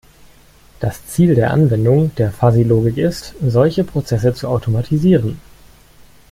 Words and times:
Das 0.79 1.05
Ziel 1.05 1.35
der 1.35 1.51
Anwendung 1.51 2.09
der 2.15 2.31
Fuzzy-Logik 2.31 2.97
ist, 2.97 3.35
solche 3.39 3.83
Prozesse 3.83 4.33
zu 4.33 4.47
automatisieren. 4.47 5.39